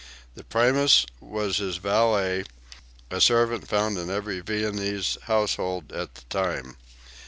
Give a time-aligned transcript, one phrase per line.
[0.33, 2.45] The primus was his valet,
[3.11, 6.75] a servant found in every Viennese household at the time.